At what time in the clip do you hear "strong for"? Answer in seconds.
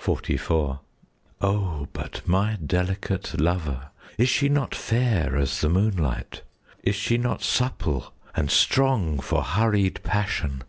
8.48-9.42